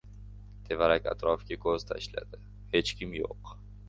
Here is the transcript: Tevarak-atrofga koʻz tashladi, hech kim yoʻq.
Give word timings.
Tevarak-atrofga 0.69 1.57
koʻz 1.65 1.85
tashladi, 1.91 2.39
hech 2.73 2.93
kim 3.03 3.15
yoʻq. 3.19 3.53